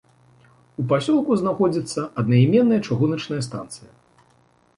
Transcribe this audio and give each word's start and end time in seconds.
У 0.83 0.85
пасёлку 0.93 1.37
знаходзіцца 1.41 2.07
аднаіменная 2.23 2.81
чыгуначная 2.89 3.41
станцыя. 3.51 3.91